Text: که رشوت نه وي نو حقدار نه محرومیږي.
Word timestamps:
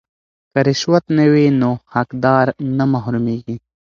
که 0.51 0.59
رشوت 0.67 1.03
نه 1.17 1.25
وي 1.31 1.45
نو 1.61 1.71
حقدار 1.93 2.45
نه 2.77 2.85
محرومیږي. 2.93 3.55